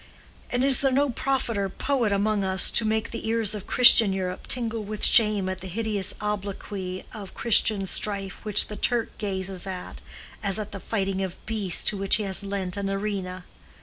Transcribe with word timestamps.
And 0.49 0.63
is 0.63 0.81
there 0.81 0.91
no 0.91 1.11
prophet 1.11 1.59
or 1.59 1.69
poet 1.69 2.11
among 2.11 2.43
us 2.43 2.71
to 2.71 2.85
make 2.85 3.11
the 3.11 3.27
ears 3.27 3.53
of 3.53 3.67
Christian 3.67 4.11
Europe 4.13 4.47
tingle 4.47 4.83
with 4.83 5.05
shame 5.05 5.47
at 5.47 5.61
the 5.61 5.67
hideous 5.67 6.15
obloquy 6.19 7.05
of 7.13 7.35
Christian 7.35 7.85
strife 7.85 8.43
which 8.43 8.65
the 8.67 8.75
Turk 8.75 9.15
gazes 9.19 9.67
at 9.67 10.01
as 10.41 10.57
at 10.57 10.71
the 10.71 10.79
fighting 10.79 11.21
of 11.21 11.45
beasts 11.45 11.83
to 11.83 11.97
which 11.97 12.15
he 12.15 12.23
has 12.23 12.43
lent 12.43 12.77
an 12.77 12.89
arena? 12.89 13.45